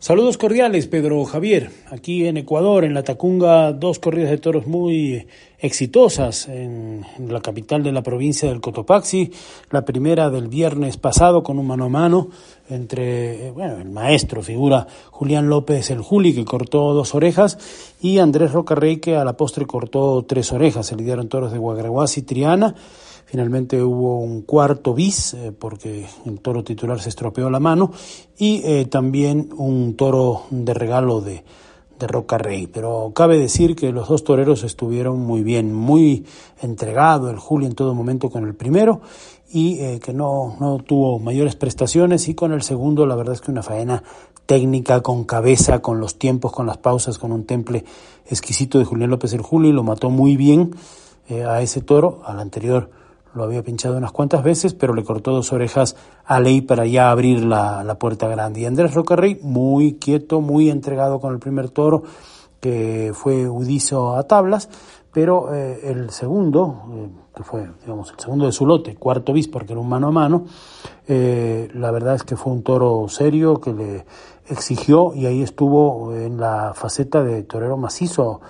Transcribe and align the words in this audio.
Saludos 0.00 0.38
cordiales, 0.38 0.86
Pedro 0.86 1.24
Javier. 1.24 1.70
Aquí 1.90 2.26
en 2.26 2.36
Ecuador, 2.36 2.84
en 2.84 2.94
la 2.94 3.02
Tacunga, 3.02 3.72
dos 3.72 3.98
corridas 3.98 4.30
de 4.30 4.38
toros 4.38 4.68
muy 4.68 5.26
exitosas 5.58 6.46
en, 6.46 7.04
la 7.18 7.40
capital 7.40 7.82
de 7.82 7.90
la 7.90 8.04
provincia 8.04 8.48
del 8.48 8.60
Cotopaxi. 8.60 9.32
La 9.70 9.84
primera 9.84 10.30
del 10.30 10.46
viernes 10.46 10.96
pasado 10.98 11.42
con 11.42 11.58
un 11.58 11.66
mano 11.66 11.86
a 11.86 11.88
mano 11.88 12.28
entre, 12.70 13.50
bueno, 13.50 13.78
el 13.78 13.90
maestro, 13.90 14.40
figura 14.42 14.86
Julián 15.10 15.48
López 15.48 15.90
el 15.90 16.00
Juli, 16.00 16.32
que 16.32 16.44
cortó 16.44 16.94
dos 16.94 17.16
orejas, 17.16 17.58
y 18.00 18.18
Andrés 18.18 18.52
Rocarrey, 18.52 18.98
que 18.98 19.16
a 19.16 19.24
la 19.24 19.36
postre 19.36 19.66
cortó 19.66 20.24
tres 20.26 20.52
orejas. 20.52 20.86
Se 20.86 20.94
lidiaron 20.94 21.28
toros 21.28 21.50
de 21.50 21.58
Guagraguas 21.58 22.16
y 22.18 22.22
Triana. 22.22 22.76
Finalmente 23.30 23.82
hubo 23.82 24.20
un 24.20 24.40
cuarto 24.40 24.94
bis, 24.94 25.34
eh, 25.34 25.52
porque 25.52 26.06
el 26.24 26.40
toro 26.40 26.64
titular 26.64 26.98
se 26.98 27.10
estropeó 27.10 27.50
la 27.50 27.60
mano, 27.60 27.92
y 28.38 28.62
eh, 28.64 28.86
también 28.86 29.50
un 29.54 29.96
toro 29.96 30.44
de 30.48 30.72
regalo 30.72 31.20
de, 31.20 31.44
de 31.98 32.06
Roca 32.06 32.38
Rey. 32.38 32.68
Pero 32.68 33.12
cabe 33.14 33.36
decir 33.36 33.76
que 33.76 33.92
los 33.92 34.08
dos 34.08 34.24
toreros 34.24 34.64
estuvieron 34.64 35.20
muy 35.20 35.42
bien, 35.42 35.74
muy 35.74 36.24
entregado 36.62 37.28
el 37.28 37.36
Julio 37.38 37.68
en 37.68 37.74
todo 37.74 37.94
momento 37.94 38.30
con 38.30 38.46
el 38.46 38.54
primero, 38.54 39.02
y 39.52 39.78
eh, 39.80 40.00
que 40.02 40.14
no, 40.14 40.56
no 40.58 40.78
tuvo 40.78 41.18
mayores 41.18 41.54
prestaciones, 41.54 42.28
y 42.28 42.34
con 42.34 42.54
el 42.54 42.62
segundo 42.62 43.04
la 43.04 43.14
verdad 43.14 43.34
es 43.34 43.42
que 43.42 43.50
una 43.50 43.62
faena 43.62 44.02
técnica, 44.46 45.02
con 45.02 45.24
cabeza, 45.24 45.82
con 45.82 46.00
los 46.00 46.18
tiempos, 46.18 46.50
con 46.50 46.64
las 46.64 46.78
pausas, 46.78 47.18
con 47.18 47.32
un 47.32 47.44
temple 47.44 47.84
exquisito 48.24 48.78
de 48.78 48.86
Julián 48.86 49.10
López 49.10 49.34
el 49.34 49.42
Julio, 49.42 49.68
y 49.68 49.74
lo 49.74 49.82
mató 49.82 50.08
muy 50.08 50.38
bien 50.38 50.74
a 51.46 51.60
ese 51.60 51.82
toro, 51.82 52.22
al 52.24 52.40
anterior 52.40 52.96
lo 53.38 53.44
había 53.44 53.62
pinchado 53.62 53.96
unas 53.96 54.12
cuantas 54.12 54.42
veces, 54.42 54.74
pero 54.74 54.92
le 54.92 55.04
cortó 55.04 55.32
dos 55.32 55.52
orejas 55.52 55.96
a 56.26 56.40
Ley 56.40 56.60
para 56.60 56.84
ya 56.84 57.10
abrir 57.10 57.44
la, 57.44 57.82
la 57.84 57.98
puerta 57.98 58.28
grande. 58.28 58.60
Y 58.60 58.66
Andrés 58.66 58.92
Rocarrey, 58.92 59.38
muy 59.42 59.94
quieto, 59.94 60.42
muy 60.42 60.68
entregado 60.68 61.20
con 61.20 61.32
el 61.32 61.38
primer 61.38 61.70
toro, 61.70 62.02
que 62.60 63.12
fue 63.14 63.48
Udizo 63.48 64.16
a 64.16 64.24
tablas, 64.24 64.68
pero 65.12 65.54
eh, 65.54 65.80
el 65.84 66.10
segundo, 66.10 66.82
eh, 66.92 67.08
que 67.34 67.42
fue, 67.42 67.70
digamos, 67.80 68.10
el 68.10 68.18
segundo 68.18 68.46
de 68.46 68.52
su 68.52 68.66
lote, 68.66 68.94
cuarto 68.96 69.32
bis, 69.32 69.48
porque 69.48 69.72
era 69.72 69.80
un 69.80 69.88
mano 69.88 70.08
a 70.08 70.12
mano, 70.12 70.44
eh, 71.06 71.68
la 71.74 71.90
verdad 71.90 72.14
es 72.14 72.24
que 72.24 72.36
fue 72.36 72.52
un 72.52 72.62
toro 72.62 73.08
serio 73.08 73.60
que 73.60 73.72
le 73.72 74.06
exigió 74.48 75.14
y 75.14 75.26
ahí 75.26 75.42
estuvo 75.42 76.14
en 76.14 76.38
la 76.38 76.72
faceta 76.74 77.22
de 77.22 77.42
torero 77.42 77.76
macizo 77.76 78.40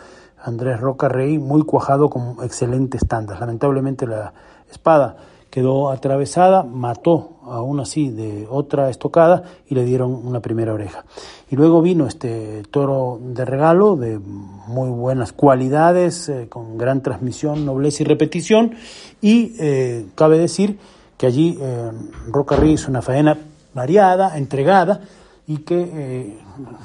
Andrés 0.42 0.80
Roca 0.80 1.08
Rey, 1.08 1.38
muy 1.38 1.62
cuajado 1.62 2.08
con 2.08 2.36
excelentes 2.42 3.06
tandas. 3.06 3.40
Lamentablemente 3.40 4.06
la 4.06 4.32
espada 4.70 5.16
quedó 5.50 5.90
atravesada, 5.90 6.62
mató 6.62 7.38
aún 7.44 7.80
así 7.80 8.10
de 8.10 8.46
otra 8.50 8.90
estocada 8.90 9.44
y 9.66 9.74
le 9.74 9.84
dieron 9.84 10.14
una 10.14 10.40
primera 10.40 10.74
oreja. 10.74 11.04
Y 11.50 11.56
luego 11.56 11.80
vino 11.80 12.06
este 12.06 12.62
toro 12.70 13.18
de 13.20 13.44
regalo 13.44 13.96
de 13.96 14.18
muy 14.18 14.90
buenas 14.90 15.32
cualidades, 15.32 16.28
eh, 16.28 16.46
con 16.48 16.76
gran 16.76 17.02
transmisión, 17.02 17.64
nobleza 17.64 18.02
y 18.02 18.06
repetición. 18.06 18.74
Y 19.22 19.54
eh, 19.58 20.06
cabe 20.14 20.38
decir 20.38 20.78
que 21.16 21.26
allí 21.26 21.58
eh, 21.60 21.90
Roca 22.28 22.56
Rey 22.56 22.72
hizo 22.72 22.90
una 22.90 23.02
faena 23.02 23.38
variada, 23.72 24.36
entregada 24.36 25.00
y 25.46 25.58
que 25.58 26.36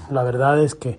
la 0.10 0.24
verdad 0.24 0.62
es 0.64 0.74
que 0.76 0.98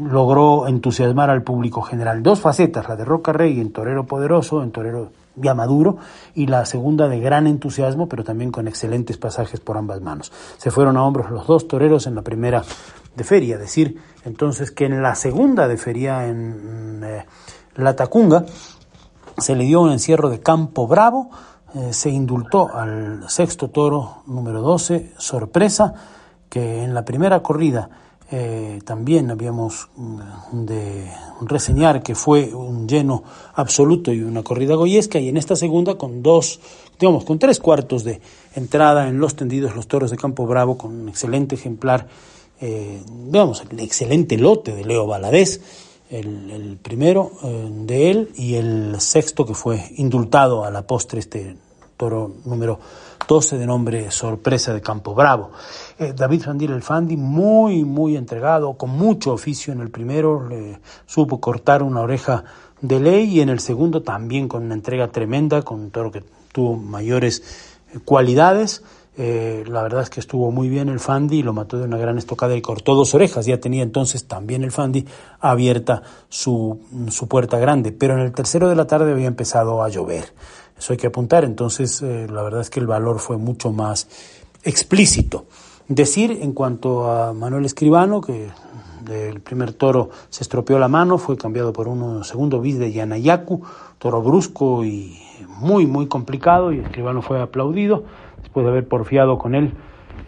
logró 0.00 0.66
entusiasmar 0.66 1.28
al 1.28 1.42
público 1.42 1.82
general. 1.82 2.22
Dos 2.22 2.40
facetas, 2.40 2.88
la 2.88 2.96
de 2.96 3.04
Roca 3.04 3.32
Rey 3.32 3.60
en 3.60 3.70
torero 3.70 4.06
poderoso, 4.06 4.62
en 4.62 4.70
torero 4.70 5.10
ya 5.36 5.54
maduro, 5.54 5.96
y 6.34 6.46
la 6.46 6.64
segunda 6.66 7.08
de 7.08 7.20
gran 7.20 7.46
entusiasmo, 7.46 8.08
pero 8.08 8.24
también 8.24 8.50
con 8.50 8.68
excelentes 8.68 9.18
pasajes 9.18 9.60
por 9.60 9.76
ambas 9.76 10.00
manos. 10.00 10.32
Se 10.58 10.70
fueron 10.70 10.96
a 10.96 11.04
hombros 11.04 11.30
los 11.30 11.46
dos 11.46 11.68
toreros 11.68 12.06
en 12.06 12.14
la 12.14 12.22
primera 12.22 12.62
de 13.16 13.24
feria, 13.24 13.58
decir 13.58 13.98
entonces 14.24 14.70
que 14.70 14.86
en 14.86 15.02
la 15.02 15.14
segunda 15.14 15.68
de 15.68 15.76
feria 15.76 16.26
en 16.28 17.02
eh, 17.04 17.26
La 17.74 17.94
Tacunga 17.96 18.44
se 19.38 19.56
le 19.56 19.64
dio 19.64 19.80
un 19.80 19.92
encierro 19.92 20.30
de 20.30 20.40
campo 20.40 20.86
bravo, 20.86 21.30
eh, 21.74 21.92
se 21.92 22.10
indultó 22.10 22.74
al 22.74 23.28
sexto 23.28 23.70
toro 23.70 24.22
número 24.26 24.60
12, 24.60 25.14
sorpresa, 25.16 25.94
que 26.48 26.84
en 26.84 26.94
la 26.94 27.04
primera 27.04 27.42
corrida 27.42 27.88
eh, 28.34 28.80
también 28.86 29.30
habíamos 29.30 29.88
mm, 29.94 30.64
de 30.64 31.06
reseñar 31.42 32.02
que 32.02 32.14
fue 32.14 32.54
un 32.54 32.88
lleno 32.88 33.22
absoluto 33.54 34.10
y 34.10 34.22
una 34.22 34.42
corrida 34.42 34.74
goyesca 34.74 35.18
y 35.18 35.28
en 35.28 35.36
esta 35.36 35.54
segunda 35.54 35.96
con 35.96 36.22
dos, 36.22 36.58
digamos, 36.98 37.24
con 37.24 37.38
tres 37.38 37.60
cuartos 37.60 38.04
de 38.04 38.22
entrada 38.54 39.06
en 39.08 39.18
los 39.18 39.36
tendidos 39.36 39.76
los 39.76 39.86
toros 39.86 40.10
de 40.10 40.16
Campo 40.16 40.46
Bravo 40.46 40.78
con 40.78 40.98
un 40.98 41.08
excelente 41.10 41.56
ejemplar, 41.56 42.08
eh, 42.62 43.02
digamos, 43.26 43.64
el 43.70 43.80
excelente 43.80 44.38
lote 44.38 44.74
de 44.74 44.86
Leo 44.86 45.06
Valadez, 45.06 45.60
el, 46.08 46.78
primero 46.80 47.32
eh, 47.44 47.68
de 47.70 48.10
él 48.10 48.30
y 48.34 48.54
el 48.54 48.98
sexto 48.98 49.44
que 49.44 49.52
fue 49.52 49.92
indultado 49.96 50.64
a 50.64 50.70
la 50.70 50.86
postre 50.86 51.20
este 51.20 51.54
toro 51.98 52.32
número 52.46 52.80
12 53.26 53.58
de 53.58 53.66
nombre 53.66 54.10
Sorpresa 54.10 54.74
de 54.74 54.80
Campo 54.80 55.14
Bravo. 55.14 55.50
Eh, 55.98 56.12
David 56.14 56.42
Fandil 56.42 56.72
el 56.72 56.82
Fandi, 56.82 57.16
muy, 57.16 57.84
muy 57.84 58.16
entregado, 58.16 58.74
con 58.74 58.90
mucho 58.90 59.32
oficio 59.32 59.72
en 59.72 59.80
el 59.80 59.90
primero, 59.90 60.48
le 60.48 60.80
supo 61.06 61.40
cortar 61.40 61.82
una 61.82 62.00
oreja 62.00 62.44
de 62.80 63.00
ley 63.00 63.24
y 63.24 63.40
en 63.40 63.48
el 63.48 63.60
segundo 63.60 64.02
también 64.02 64.48
con 64.48 64.64
una 64.64 64.74
entrega 64.74 65.08
tremenda, 65.08 65.62
con 65.62 65.80
un 65.80 65.90
toro 65.90 66.10
que 66.10 66.24
tuvo 66.52 66.76
mayores 66.76 67.42
eh, 67.92 67.98
cualidades. 68.04 68.82
Eh, 69.16 69.64
la 69.66 69.82
verdad 69.82 70.02
es 70.02 70.10
que 70.10 70.20
estuvo 70.20 70.50
muy 70.50 70.68
bien 70.68 70.88
el 70.88 70.98
Fandi 70.98 71.38
y 71.38 71.42
lo 71.42 71.52
mató 71.52 71.78
de 71.78 71.84
una 71.84 71.98
gran 71.98 72.16
estocada 72.16 72.56
y 72.56 72.62
cortó 72.62 72.94
dos 72.94 73.14
orejas. 73.14 73.46
Ya 73.46 73.60
tenía 73.60 73.82
entonces 73.82 74.26
también 74.26 74.64
el 74.64 74.72
Fandi 74.72 75.06
abierta 75.40 76.02
su, 76.28 76.80
su 77.10 77.28
puerta 77.28 77.58
grande. 77.58 77.92
Pero 77.92 78.14
en 78.14 78.20
el 78.20 78.32
tercero 78.32 78.68
de 78.68 78.76
la 78.76 78.86
tarde 78.86 79.12
había 79.12 79.28
empezado 79.28 79.82
a 79.82 79.88
llover. 79.88 80.32
Eso 80.78 80.92
hay 80.92 80.96
que 80.96 81.08
apuntar. 81.08 81.44
Entonces, 81.44 82.02
la 82.02 82.42
verdad 82.42 82.62
es 82.62 82.70
que 82.70 82.80
el 82.80 82.86
valor 82.86 83.18
fue 83.18 83.36
mucho 83.36 83.70
más 83.70 84.08
explícito. 84.64 85.46
Decir 85.88 86.38
en 86.40 86.52
cuanto 86.52 87.10
a 87.10 87.32
Manuel 87.32 87.64
Escribano, 87.64 88.20
que 88.20 88.48
del 89.04 89.40
primer 89.40 89.72
toro 89.72 90.10
se 90.30 90.42
estropeó 90.42 90.78
la 90.78 90.88
mano, 90.88 91.18
fue 91.18 91.36
cambiado 91.36 91.72
por 91.72 91.88
un 91.88 92.24
segundo 92.24 92.60
bis 92.60 92.78
de 92.78 92.92
Yanayaku, 92.92 93.62
toro 93.98 94.22
brusco 94.22 94.84
y 94.84 95.18
muy, 95.58 95.86
muy 95.86 96.06
complicado, 96.06 96.72
y 96.72 96.78
Escribano 96.78 97.20
fue 97.20 97.40
aplaudido 97.40 98.04
después 98.52 98.64
de 98.64 98.70
haber 98.72 98.86
porfiado 98.86 99.38
con 99.38 99.54
él 99.54 99.72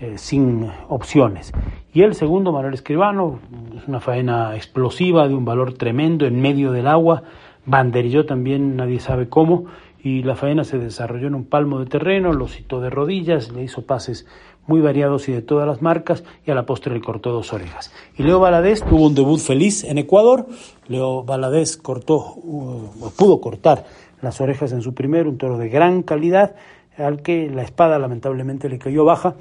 eh, 0.01 0.15
sin 0.17 0.71
opciones. 0.89 1.53
Y 1.93 2.01
el 2.05 2.15
segundo, 2.15 2.53
Manuel 2.53 2.73
Escribano, 2.73 3.39
es 3.77 3.87
una 3.87 4.01
faena 4.01 4.57
explosiva 4.57 5.29
de 5.29 5.35
un 5.35 5.45
valor 5.45 5.75
tremendo 5.75 6.25
en 6.25 6.41
medio 6.41 6.73
del 6.73 6.87
agua, 6.87 7.25
banderilló 7.67 8.25
también, 8.25 8.77
nadie 8.77 8.99
sabe 8.99 9.29
cómo, 9.29 9.67
y 10.03 10.23
la 10.23 10.37
faena 10.37 10.65
se 10.65 10.79
desarrolló 10.79 11.27
en 11.27 11.35
un 11.35 11.45
palmo 11.45 11.81
de 11.81 11.85
terreno, 11.85 12.33
lo 12.33 12.49
citó 12.49 12.81
de 12.81 12.89
rodillas, 12.89 13.53
le 13.53 13.63
hizo 13.63 13.83
pases 13.83 14.27
muy 14.67 14.81
variados 14.81 15.29
y 15.29 15.33
de 15.33 15.43
todas 15.43 15.69
las 15.69 15.83
marcas, 15.83 16.25
y 16.47 16.51
a 16.51 16.55
la 16.55 16.65
postre 16.65 16.95
le 16.95 17.03
cortó 17.03 17.31
dos 17.31 17.53
orejas. 17.53 17.93
Y 18.17 18.23
Leo 18.23 18.41
Valadez 18.41 18.83
tuvo 18.83 19.07
un 19.07 19.15
debut 19.15 19.39
feliz 19.39 19.85
en 19.85 19.99
Ecuador. 19.99 20.47
Leo 20.89 21.25
Valadez 21.25 21.77
cortó, 21.77 22.37
uh, 22.37 23.11
pudo 23.19 23.43
cortar 23.43 23.85
las 24.23 24.41
orejas 24.41 24.73
en 24.73 24.81
su 24.81 24.95
primer, 24.95 25.29
un 25.29 25.37
toro 25.37 25.59
de 25.59 25.69
gran 25.69 26.03
calidad, 26.03 26.55
al 26.97 27.23
que 27.23 27.51
la 27.51 27.63
espada 27.63 27.99
lamentablemente 27.99 28.69
le 28.69 28.79
cayó 28.79 29.05
baja 29.05 29.35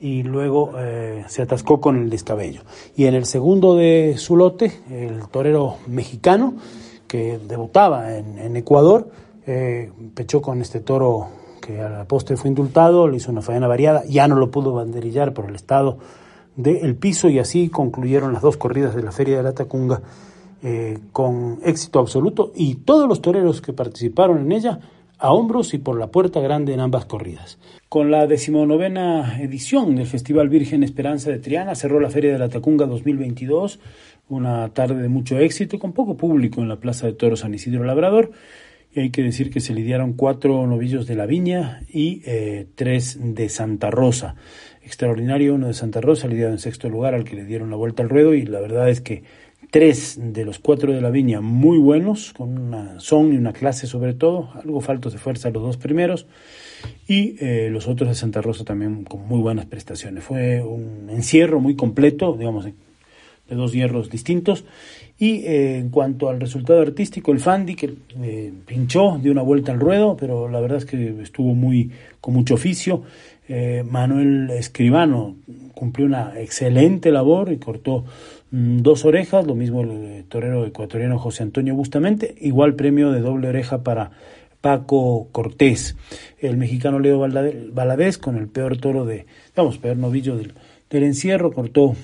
y 0.00 0.22
luego 0.22 0.72
eh, 0.78 1.24
se 1.28 1.42
atascó 1.42 1.80
con 1.80 1.96
el 1.96 2.10
descabello. 2.10 2.62
Y 2.96 3.04
en 3.04 3.14
el 3.14 3.26
segundo 3.26 3.76
de 3.76 4.14
su 4.16 4.36
lote, 4.36 4.72
el 4.90 5.28
torero 5.28 5.76
mexicano, 5.86 6.54
que 7.06 7.38
debutaba 7.38 8.16
en, 8.16 8.56
Ecuador, 8.56 9.10
eh, 9.46 9.90
pechó 10.14 10.40
con 10.40 10.60
este 10.60 10.80
toro 10.80 11.28
que 11.60 11.80
a 11.80 11.88
la 11.88 12.04
postre 12.04 12.36
fue 12.36 12.48
indultado, 12.48 13.08
le 13.08 13.18
hizo 13.18 13.30
una 13.30 13.42
faena 13.42 13.66
variada, 13.66 14.04
ya 14.06 14.26
no 14.28 14.36
lo 14.36 14.50
pudo 14.50 14.72
banderillar 14.72 15.34
por 15.34 15.46
el 15.46 15.54
estado 15.54 15.98
del 16.56 16.96
piso 16.96 17.28
y 17.28 17.38
así 17.38 17.68
concluyeron 17.68 18.32
las 18.32 18.42
dos 18.42 18.56
corridas 18.56 18.94
de 18.94 19.02
la 19.02 19.12
Feria 19.12 19.36
de 19.36 19.42
la 19.42 19.52
Tacunga 19.52 20.02
eh, 20.62 20.98
con 21.12 21.58
éxito 21.64 21.98
absoluto 21.98 22.52
y 22.54 22.76
todos 22.76 23.08
los 23.08 23.20
toreros 23.22 23.60
que 23.60 23.72
participaron 23.72 24.38
en 24.38 24.52
ella 24.52 24.80
a 25.20 25.32
hombros 25.32 25.74
y 25.74 25.78
por 25.78 25.98
la 25.98 26.10
puerta 26.10 26.40
grande 26.40 26.72
en 26.72 26.80
ambas 26.80 27.04
corridas. 27.04 27.58
Con 27.88 28.10
la 28.10 28.26
decimonovena 28.26 29.40
edición 29.40 29.96
del 29.96 30.06
Festival 30.06 30.48
Virgen 30.48 30.82
Esperanza 30.82 31.30
de 31.30 31.38
Triana 31.38 31.74
cerró 31.74 32.00
la 32.00 32.10
Feria 32.10 32.32
de 32.32 32.38
la 32.38 32.48
Tacunga 32.48 32.86
2022, 32.86 33.80
una 34.28 34.68
tarde 34.70 35.02
de 35.02 35.08
mucho 35.08 35.38
éxito 35.38 35.78
con 35.78 35.92
poco 35.92 36.16
público 36.16 36.62
en 36.62 36.68
la 36.68 36.80
Plaza 36.80 37.06
de 37.06 37.12
Toros 37.12 37.40
San 37.40 37.54
Isidro 37.54 37.84
Labrador. 37.84 38.30
Y 38.92 39.00
hay 39.00 39.10
que 39.10 39.22
decir 39.22 39.50
que 39.50 39.60
se 39.60 39.72
lidiaron 39.72 40.14
cuatro 40.14 40.66
novillos 40.66 41.06
de 41.06 41.14
la 41.14 41.26
Viña 41.26 41.82
y 41.88 42.22
eh, 42.24 42.66
tres 42.74 43.18
de 43.20 43.48
Santa 43.48 43.88
Rosa. 43.88 44.34
Extraordinario 44.82 45.54
uno 45.54 45.68
de 45.68 45.74
Santa 45.74 46.00
Rosa, 46.00 46.26
lidiado 46.26 46.50
en 46.50 46.58
sexto 46.58 46.88
lugar 46.88 47.14
al 47.14 47.22
que 47.22 47.36
le 47.36 47.44
dieron 47.44 47.70
la 47.70 47.76
vuelta 47.76 48.02
al 48.02 48.08
ruedo 48.08 48.34
y 48.34 48.46
la 48.46 48.60
verdad 48.60 48.88
es 48.88 49.00
que 49.00 49.22
tres 49.70 50.18
de 50.20 50.44
los 50.44 50.58
cuatro 50.58 50.92
de 50.92 51.00
la 51.00 51.10
viña 51.10 51.40
muy 51.40 51.78
buenos, 51.78 52.32
con 52.32 52.58
una 52.58 52.98
son 53.00 53.32
y 53.32 53.36
una 53.36 53.52
clase 53.52 53.86
sobre 53.86 54.14
todo, 54.14 54.50
algo 54.54 54.80
faltos 54.80 55.12
de 55.12 55.18
fuerza 55.18 55.50
los 55.50 55.62
dos 55.62 55.76
primeros, 55.76 56.26
y 57.06 57.36
eh, 57.40 57.68
los 57.70 57.88
otros 57.88 58.08
de 58.08 58.14
Santa 58.14 58.40
Rosa 58.40 58.64
también 58.64 59.04
con 59.04 59.26
muy 59.26 59.40
buenas 59.40 59.66
prestaciones. 59.66 60.24
Fue 60.24 60.62
un 60.62 61.08
encierro 61.10 61.60
muy 61.60 61.76
completo, 61.76 62.36
digamos, 62.36 62.64
de 62.64 62.74
dos 63.54 63.72
hierros 63.72 64.10
distintos. 64.10 64.64
Y 65.18 65.44
eh, 65.44 65.78
en 65.78 65.90
cuanto 65.90 66.30
al 66.30 66.40
resultado 66.40 66.80
artístico, 66.80 67.32
el 67.32 67.40
Fandi, 67.40 67.74
que 67.74 67.94
eh, 68.22 68.52
pinchó, 68.66 69.18
dio 69.20 69.32
una 69.32 69.42
vuelta 69.42 69.72
al 69.72 69.80
ruedo, 69.80 70.16
pero 70.16 70.48
la 70.48 70.60
verdad 70.60 70.78
es 70.78 70.86
que 70.86 71.20
estuvo 71.20 71.54
muy 71.54 71.90
con 72.20 72.34
mucho 72.34 72.54
oficio. 72.54 73.02
Manuel 73.84 74.48
Escribano 74.50 75.34
cumplió 75.74 76.06
una 76.06 76.38
excelente 76.38 77.10
labor 77.10 77.50
y 77.50 77.56
cortó 77.56 78.04
dos 78.50 79.04
orejas, 79.04 79.46
lo 79.46 79.54
mismo 79.54 79.82
el 79.82 79.90
eh, 79.90 80.24
torero 80.28 80.66
ecuatoriano 80.66 81.18
José 81.18 81.42
Antonio 81.42 81.74
Bustamente, 81.74 82.34
igual 82.40 82.74
premio 82.74 83.12
de 83.12 83.20
doble 83.20 83.48
oreja 83.48 83.82
para 83.82 84.10
Paco 84.60 85.28
Cortés, 85.32 85.96
el 86.38 86.56
mexicano 86.56 86.98
Leo 86.98 87.18
Valadez 87.18 88.18
con 88.18 88.36
el 88.36 88.48
peor 88.48 88.76
toro 88.78 89.04
de, 89.04 89.26
vamos, 89.56 89.78
peor 89.78 89.96
novillo 89.96 90.36
del, 90.36 90.54
del 90.90 91.04
encierro, 91.04 91.52
cortó 91.52 91.94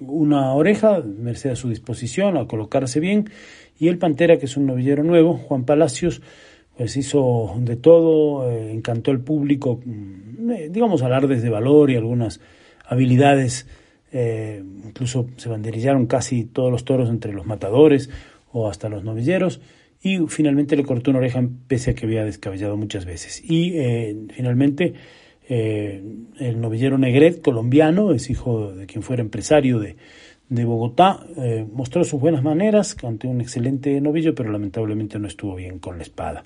una 0.00 0.52
oreja, 0.54 1.02
merced 1.02 1.50
a 1.50 1.56
su 1.56 1.68
disposición, 1.68 2.36
a 2.36 2.46
colocarse 2.46 2.98
bien, 2.98 3.30
y 3.78 3.88
el 3.88 3.98
Pantera, 3.98 4.38
que 4.38 4.46
es 4.46 4.56
un 4.56 4.66
novillero 4.66 5.04
nuevo, 5.04 5.34
Juan 5.34 5.64
Palacios, 5.64 6.22
pues 6.76 6.96
hizo 6.96 7.54
de 7.58 7.76
todo, 7.76 8.50
eh, 8.50 8.72
encantó 8.72 9.10
al 9.10 9.20
público, 9.20 9.80
mm, 9.84 10.50
eh, 10.50 10.68
digamos, 10.70 11.02
alardes 11.02 11.42
de 11.42 11.50
valor 11.50 11.90
y 11.90 11.96
algunas 11.96 12.40
habilidades 12.86 13.66
eh, 14.12 14.62
incluso 14.84 15.26
se 15.36 15.48
banderillaron 15.48 16.06
casi 16.06 16.44
todos 16.44 16.70
los 16.70 16.84
toros 16.84 17.08
entre 17.08 17.32
los 17.32 17.46
matadores 17.46 18.10
o 18.52 18.68
hasta 18.68 18.88
los 18.90 19.04
novilleros, 19.04 19.60
y 20.02 20.18
finalmente 20.28 20.76
le 20.76 20.84
cortó 20.84 21.10
una 21.10 21.20
oreja 21.20 21.42
pese 21.66 21.92
a 21.92 21.94
que 21.94 22.04
había 22.04 22.24
descabellado 22.24 22.76
muchas 22.76 23.06
veces. 23.06 23.42
Y 23.42 23.72
eh, 23.76 24.16
finalmente 24.34 24.92
eh, 25.48 26.02
el 26.38 26.60
novillero 26.60 26.98
Negret, 26.98 27.40
colombiano, 27.40 28.12
es 28.12 28.28
hijo 28.28 28.72
de 28.72 28.86
quien 28.86 29.02
fuera 29.02 29.22
empresario 29.22 29.78
de, 29.78 29.96
Bogotá, 30.50 31.24
mostró 31.72 32.04
sus 32.04 32.20
buenas 32.20 32.42
maneras, 32.42 32.94
ante 33.02 33.26
un 33.26 33.40
excelente 33.40 33.98
novillo, 34.02 34.34
pero 34.34 34.52
lamentablemente 34.52 35.18
no 35.18 35.26
estuvo 35.26 35.54
bien 35.54 35.78
con 35.78 35.96
la 35.96 36.02
espada. 36.02 36.44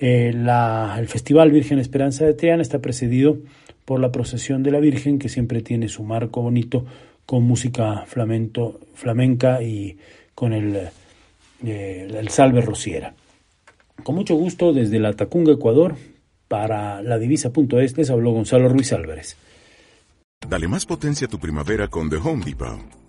El 0.00 1.08
Festival 1.08 1.50
Virgen 1.50 1.78
Esperanza 1.78 2.24
de 2.24 2.32
Triana 2.32 2.62
está 2.62 2.78
precedido 2.78 3.36
por 3.88 4.00
la 4.00 4.12
procesión 4.12 4.62
de 4.62 4.70
la 4.70 4.80
Virgen, 4.80 5.18
que 5.18 5.30
siempre 5.30 5.62
tiene 5.62 5.88
su 5.88 6.02
marco 6.02 6.42
bonito 6.42 6.84
con 7.24 7.44
música 7.44 8.04
flamento, 8.06 8.80
flamenca 8.92 9.62
y 9.62 9.96
con 10.34 10.52
el, 10.52 10.90
eh, 11.64 12.06
el 12.14 12.28
salve 12.28 12.60
rociera. 12.60 13.14
Con 14.02 14.14
mucho 14.14 14.34
gusto 14.34 14.74
desde 14.74 14.98
la 14.98 15.14
Tacunga, 15.14 15.54
Ecuador, 15.54 15.96
para 16.48 17.00
la 17.00 17.18
divisa.es 17.18 17.96
les 17.96 18.10
habló 18.10 18.32
Gonzalo 18.32 18.68
Ruiz 18.68 18.92
Álvarez. 18.92 19.38
Dale 20.46 20.68
más 20.68 20.84
potencia 20.84 21.26
a 21.26 21.30
tu 21.30 21.38
primavera 21.38 21.88
con 21.88 22.10
The 22.10 22.16
Home 22.16 22.44
Depot. 22.44 22.97